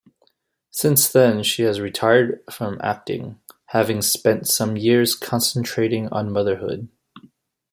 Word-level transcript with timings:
Since 0.71 1.09
then 1.11 1.43
she 1.43 1.61
has 1.61 1.79
retired 1.79 2.43
from 2.51 2.79
acting, 2.81 3.39
having 3.67 4.01
spent 4.01 4.47
some 4.47 4.75
years 4.75 5.13
concentrating 5.13 6.07
on 6.09 6.31
motherhood. 6.31 6.89